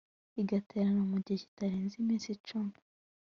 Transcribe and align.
igaterana 0.41 1.01
mu 1.11 1.17
gihe 1.23 1.37
kitarenze 1.43 1.93
iminsi 2.01 2.29
cumi 2.47 2.75